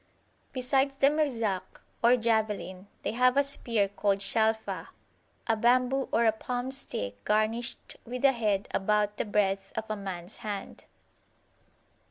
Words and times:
[FN#43] 0.47 0.53
Besides 0.53 0.95
the 0.95 1.09
Mirzak, 1.11 1.81
or 2.03 2.17
javelin, 2.17 2.87
they 3.03 3.11
have 3.11 3.37
a 3.37 3.43
spear 3.43 3.87
called 3.87 4.17
Shalfah, 4.17 4.87
a 5.45 5.55
bamboo 5.55 6.09
or 6.11 6.25
a 6.25 6.31
palm 6.31 6.71
stick 6.71 7.23
garnished 7.23 7.97
with 8.03 8.25
a 8.25 8.31
head 8.31 8.67
about 8.71 9.17
the 9.17 9.25
breadth 9.25 9.71
of 9.77 9.85
a 9.91 9.95
mans 9.95 10.37
hand. 10.37 10.85